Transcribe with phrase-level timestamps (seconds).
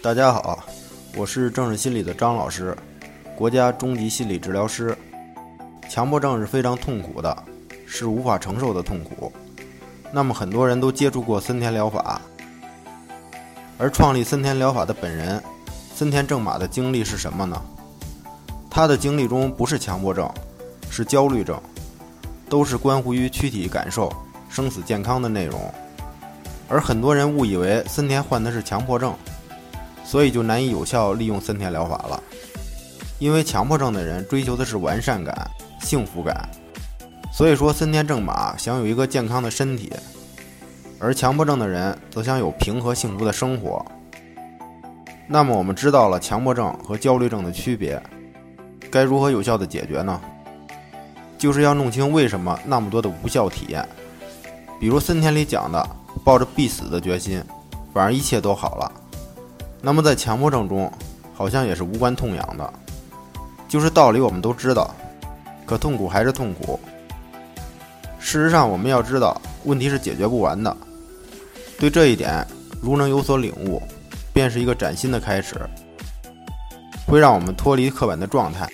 [0.00, 0.64] 大家好，
[1.16, 2.76] 我是正视心理的张老师，
[3.34, 4.96] 国家中级心理治疗师。
[5.88, 7.44] 强迫症是非常痛苦的，
[7.84, 9.32] 是无法承受的痛苦。
[10.12, 12.20] 那么很多人都接触过森田疗法，
[13.76, 15.42] 而创立森田疗法的本人
[15.96, 17.60] 森田正马的经历是什么呢？
[18.70, 20.30] 他的经历中不是强迫症，
[20.88, 21.60] 是焦虑症，
[22.48, 24.12] 都是关乎于躯体感受、
[24.48, 25.60] 生死健康的内容。
[26.68, 29.12] 而很多人误以为森田患的是强迫症，
[30.08, 32.22] 所以就难以有效利用森田疗法了。
[33.18, 35.36] 因为强迫症的人追求的是完善感、
[35.82, 36.48] 幸福感，
[37.30, 39.92] 所以说森田正马想有一个健康的身体，
[40.98, 43.84] 而强迫症的人则想有平和幸福的生活。
[45.26, 48.02] 那么我们知道了强迫症和焦虑症的区别，
[48.90, 50.18] 该如何有效的解决呢？
[51.36, 53.86] 就是要弄清为什么那么多的无效体验，
[54.80, 55.86] 比如森田里讲的。
[56.24, 57.42] 抱着必死的决心，
[57.94, 58.92] 反而一切都好了。
[59.80, 60.92] 那么在强迫症中，
[61.34, 62.72] 好像也是无关痛痒的，
[63.68, 64.94] 就是道理我们都知道，
[65.64, 66.78] 可痛苦还是痛苦。
[68.18, 70.76] 事实上，我们要知道，问题是解决不完的。
[71.78, 72.44] 对这一点，
[72.82, 73.80] 如能有所领悟，
[74.32, 75.54] 便是一个崭新的开始，
[77.06, 78.68] 会让我们脱离刻板的状态，